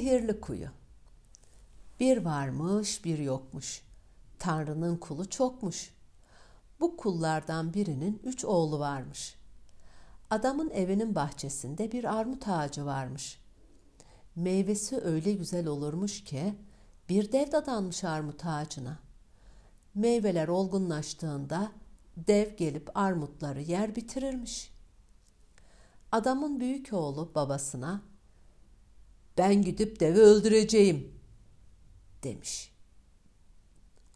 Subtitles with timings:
[0.00, 0.68] Sihirli kuyu.
[2.00, 3.82] Bir varmış, bir yokmuş.
[4.38, 5.94] Tanrı'nın kulu çokmuş.
[6.80, 9.34] Bu kullardan birinin üç oğlu varmış.
[10.30, 13.40] Adamın evinin bahçesinde bir armut ağacı varmış.
[14.36, 16.54] Meyvesi öyle güzel olurmuş ki
[17.08, 18.98] bir dev dadanmış armut ağacına.
[19.94, 21.72] Meyveler olgunlaştığında
[22.16, 24.72] dev gelip armutları yer bitirirmiş.
[26.12, 28.09] Adamın büyük oğlu babasına
[29.38, 31.14] ben gidip devi öldüreceğim
[32.22, 32.72] demiş.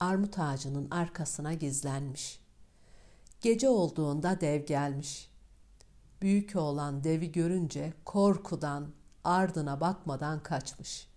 [0.00, 2.40] Armut ağacının arkasına gizlenmiş.
[3.40, 5.30] Gece olduğunda dev gelmiş.
[6.22, 8.92] Büyük oğlan devi görünce korkudan
[9.24, 11.08] ardına bakmadan kaçmış.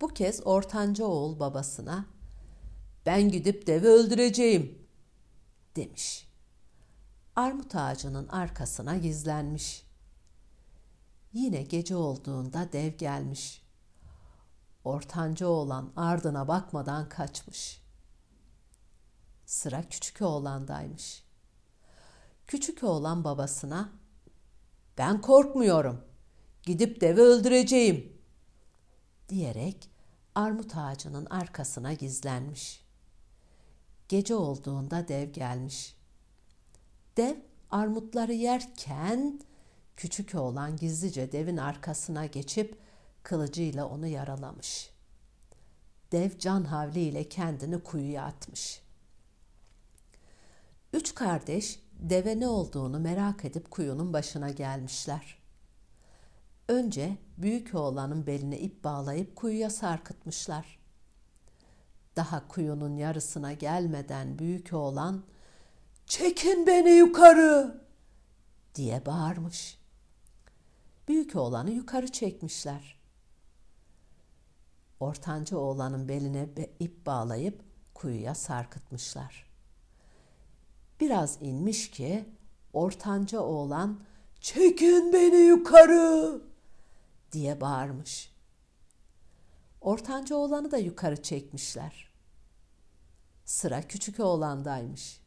[0.00, 2.06] Bu kez ortanca oğul babasına
[3.06, 4.78] ben gidip devi öldüreceğim
[5.76, 6.28] demiş.
[7.36, 9.85] Armut ağacının arkasına gizlenmiş.
[11.36, 13.62] Yine gece olduğunda dev gelmiş.
[14.84, 17.82] Ortanca oğlan ardına bakmadan kaçmış.
[19.46, 21.24] Sıra küçük oğlandaymış.
[22.46, 23.92] Küçük oğlan babasına
[24.98, 26.04] ben korkmuyorum.
[26.62, 28.18] Gidip devi öldüreceğim
[29.28, 29.90] diyerek
[30.34, 32.84] armut ağacının arkasına gizlenmiş.
[34.08, 35.96] Gece olduğunda dev gelmiş.
[37.16, 37.36] Dev
[37.70, 39.40] armutları yerken
[39.96, 42.78] küçük oğlan gizlice devin arkasına geçip
[43.22, 44.90] kılıcıyla onu yaralamış.
[46.12, 48.82] Dev can havliyle kendini kuyuya atmış.
[50.92, 55.38] Üç kardeş deve ne olduğunu merak edip kuyunun başına gelmişler.
[56.68, 60.78] Önce büyük oğlanın beline ip bağlayıp kuyuya sarkıtmışlar.
[62.16, 65.24] Daha kuyunun yarısına gelmeden büyük oğlan
[66.06, 67.80] "Çekin beni yukarı!"
[68.74, 69.78] diye bağırmış.
[71.08, 73.00] Büyük oğlanı yukarı çekmişler.
[75.00, 76.48] Ortanca oğlanın beline
[76.80, 77.62] ip bağlayıp
[77.94, 79.46] kuyuya sarkıtmışlar.
[81.00, 82.24] Biraz inmiş ki
[82.72, 84.00] ortanca oğlan
[84.40, 86.42] "Çekin beni yukarı!"
[87.32, 88.32] diye bağırmış.
[89.80, 92.12] Ortanca oğlanı da yukarı çekmişler.
[93.44, 95.20] Sıra küçük oğlandaymış.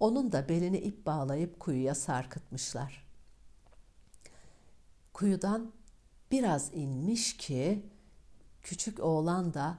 [0.00, 3.09] Onun da belini ip bağlayıp kuyuya sarkıtmışlar.
[5.20, 5.72] Kuyudan
[6.30, 7.86] biraz inmiş ki
[8.62, 9.78] küçük oğlan da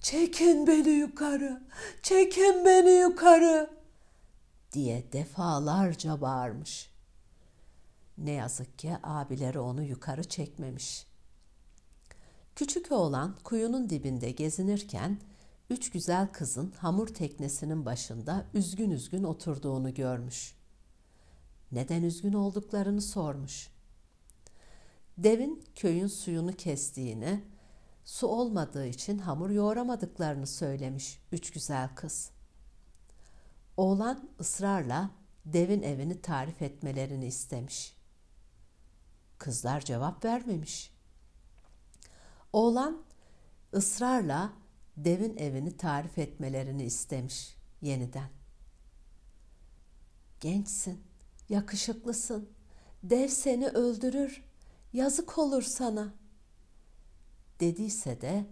[0.00, 1.62] "Çekin beni yukarı,
[2.02, 3.70] çekin beni yukarı!"
[4.72, 6.90] diye defalarca bağırmış.
[8.18, 11.06] Ne yazık ki abileri onu yukarı çekmemiş.
[12.56, 15.20] Küçük oğlan kuyunun dibinde gezinirken
[15.70, 20.54] üç güzel kızın hamur teknesinin başında üzgün üzgün oturduğunu görmüş.
[21.72, 23.70] Neden üzgün olduklarını sormuş.
[25.24, 27.44] Devin köyün suyunu kestiğini,
[28.04, 32.30] su olmadığı için hamur yoğuramadıklarını söylemiş üç güzel kız.
[33.76, 35.10] Oğlan ısrarla
[35.44, 37.96] devin evini tarif etmelerini istemiş.
[39.38, 40.94] Kızlar cevap vermemiş.
[42.52, 43.02] Oğlan
[43.74, 44.52] ısrarla
[44.96, 48.30] devin evini tarif etmelerini istemiş yeniden.
[50.40, 51.04] Gençsin,
[51.48, 52.48] yakışıklısın.
[53.02, 54.49] Dev seni öldürür.
[54.92, 56.14] Yazık olur sana.
[57.60, 58.46] Dediyse de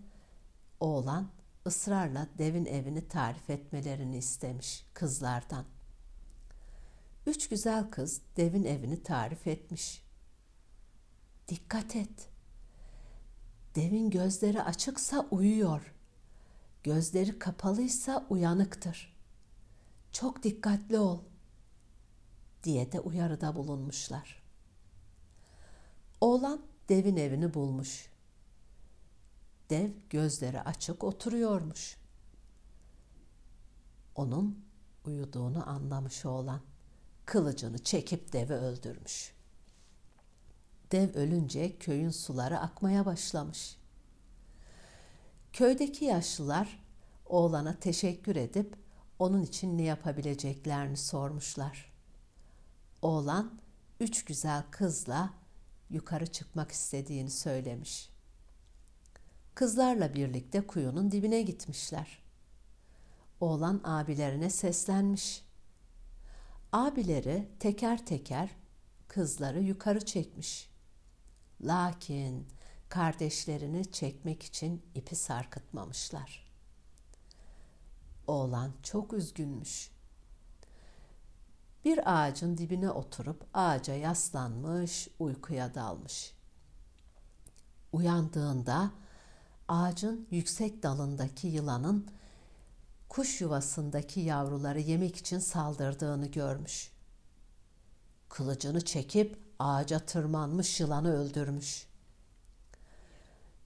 [0.80, 1.28] oğlan
[1.66, 5.64] ısrarla devin evini tarif etmelerini istemiş kızlardan.
[7.26, 10.02] Üç güzel kız devin evini tarif etmiş.
[11.48, 12.28] Dikkat et.
[13.74, 15.94] Devin gözleri açıksa uyuyor.
[16.82, 19.16] Gözleri kapalıysa uyanıktır.
[20.12, 21.20] Çok dikkatli ol
[22.64, 24.37] diye de uyarıda bulunmuşlar.
[26.20, 28.08] Oğlan devin evini bulmuş.
[29.70, 31.96] Dev gözleri açık oturuyormuş.
[34.14, 34.64] Onun
[35.04, 36.60] uyuduğunu anlamış oğlan.
[37.26, 39.34] Kılıcını çekip devi öldürmüş.
[40.92, 43.76] Dev ölünce köyün suları akmaya başlamış.
[45.52, 46.84] Köydeki yaşlılar
[47.26, 48.76] oğlana teşekkür edip
[49.18, 51.92] onun için ne yapabileceklerini sormuşlar.
[53.02, 53.60] Oğlan
[54.00, 55.30] üç güzel kızla
[55.90, 58.10] yukarı çıkmak istediğini söylemiş.
[59.54, 62.22] Kızlarla birlikte kuyunun dibine gitmişler.
[63.40, 65.44] Oğlan abilerine seslenmiş.
[66.72, 68.50] Abileri teker teker
[69.08, 70.70] kızları yukarı çekmiş.
[71.60, 72.46] Lakin
[72.88, 76.48] kardeşlerini çekmek için ipi sarkıtmamışlar.
[78.26, 79.90] Oğlan çok üzgünmüş.
[81.88, 86.32] Bir ağacın dibine oturup ağaca yaslanmış, uykuya dalmış.
[87.92, 88.90] Uyandığında
[89.68, 92.06] ağacın yüksek dalındaki yılanın
[93.08, 96.92] kuş yuvasındaki yavruları yemek için saldırdığını görmüş.
[98.28, 101.86] Kılıcını çekip ağaca tırmanmış yılanı öldürmüş.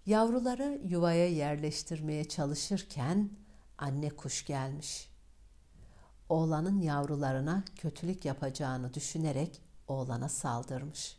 [0.06, 3.30] Yavruları yuvaya yerleştirmeye çalışırken
[3.78, 5.11] anne kuş gelmiş.
[6.32, 11.16] Oğlanın yavrularına kötülük yapacağını düşünerek oğlana saldırmış.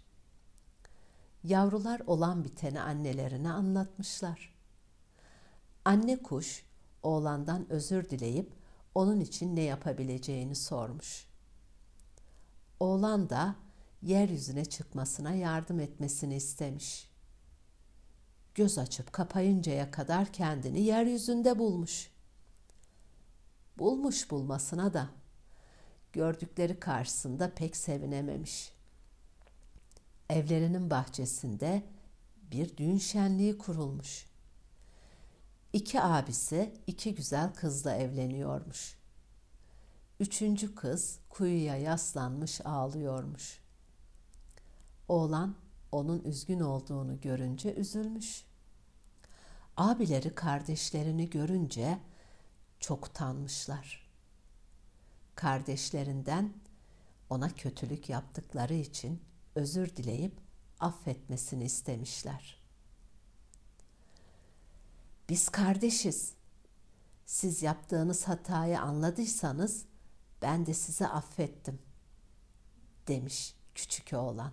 [1.44, 4.54] Yavrular olan biteni annelerine anlatmışlar.
[5.86, 6.65] Anne kuş
[7.04, 8.51] oğlandan özür dileyip
[8.95, 11.27] onun için ne yapabileceğini sormuş.
[12.80, 13.56] Oğlan da
[14.01, 17.10] yeryüzüne çıkmasına yardım etmesini istemiş.
[18.56, 22.12] Göz açıp kapayıncaya kadar kendini yeryüzünde bulmuş.
[23.77, 25.09] Bulmuş bulmasına da
[26.13, 28.71] gördükleri karşısında pek sevinememiş.
[30.29, 31.83] Evlerinin bahçesinde
[32.51, 34.25] bir düğün şenliği kurulmuş.
[35.73, 38.97] İki abisi iki güzel kızla evleniyormuş.
[40.19, 43.59] Üçüncü kız kuyuya yaslanmış ağlıyormuş.
[45.07, 45.55] Oğlan
[45.91, 48.45] onun üzgün olduğunu görünce üzülmüş.
[49.77, 51.99] Abileri kardeşlerini görünce
[52.83, 54.09] çok utanmışlar.
[55.35, 56.53] Kardeşlerinden
[57.30, 59.21] ona kötülük yaptıkları için
[59.56, 60.33] özür dileyip
[60.80, 62.62] affetmesini istemişler.
[65.30, 66.33] Biz kardeşiz.
[67.25, 69.86] Siz yaptığınız hatayı anladıysanız
[70.41, 71.79] ben de sizi affettim
[73.07, 74.51] demiş küçük oğlan.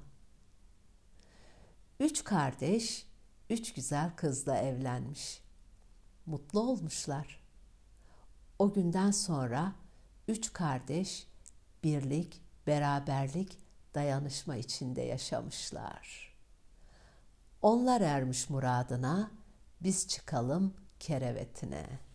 [2.01, 3.07] Üç kardeş,
[3.51, 5.43] üç güzel kızla evlenmiş.
[6.27, 7.41] Mutlu olmuşlar.
[8.61, 9.73] O günden sonra
[10.29, 11.27] üç kardeş
[11.85, 13.59] birlik, beraberlik,
[13.95, 16.35] dayanışma içinde yaşamışlar.
[17.63, 19.31] Onlar ermiş muradına,
[19.81, 22.10] biz çıkalım kerevetine.''